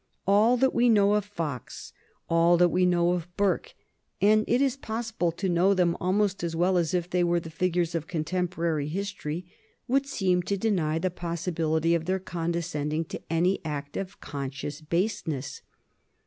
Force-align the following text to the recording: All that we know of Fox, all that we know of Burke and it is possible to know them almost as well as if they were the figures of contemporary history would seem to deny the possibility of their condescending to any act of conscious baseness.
All 0.25 0.57
that 0.57 0.73
we 0.73 0.89
know 0.89 1.13
of 1.13 1.25
Fox, 1.25 1.93
all 2.27 2.57
that 2.57 2.69
we 2.69 2.87
know 2.87 3.11
of 3.11 3.27
Burke 3.37 3.75
and 4.19 4.43
it 4.47 4.59
is 4.59 4.75
possible 4.75 5.31
to 5.33 5.47
know 5.47 5.75
them 5.75 5.95
almost 5.99 6.43
as 6.43 6.55
well 6.55 6.75
as 6.79 6.95
if 6.95 7.07
they 7.07 7.23
were 7.23 7.39
the 7.39 7.51
figures 7.51 7.93
of 7.93 8.07
contemporary 8.07 8.87
history 8.87 9.45
would 9.87 10.07
seem 10.07 10.41
to 10.41 10.57
deny 10.57 10.97
the 10.97 11.11
possibility 11.11 11.93
of 11.93 12.05
their 12.05 12.17
condescending 12.17 13.05
to 13.05 13.21
any 13.29 13.63
act 13.63 13.95
of 13.95 14.19
conscious 14.19 14.81
baseness. 14.81 15.61